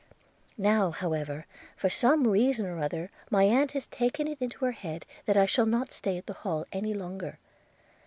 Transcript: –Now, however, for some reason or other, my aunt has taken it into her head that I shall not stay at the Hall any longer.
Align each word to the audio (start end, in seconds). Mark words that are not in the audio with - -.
–Now, 0.57 0.89
however, 0.89 1.45
for 1.77 1.87
some 1.91 2.25
reason 2.27 2.65
or 2.65 2.79
other, 2.79 3.11
my 3.29 3.43
aunt 3.43 3.73
has 3.73 3.85
taken 3.85 4.27
it 4.27 4.39
into 4.41 4.65
her 4.65 4.71
head 4.71 5.05
that 5.27 5.37
I 5.37 5.45
shall 5.45 5.67
not 5.67 5.91
stay 5.91 6.17
at 6.17 6.25
the 6.25 6.33
Hall 6.41 6.65
any 6.73 6.95
longer. 6.95 7.37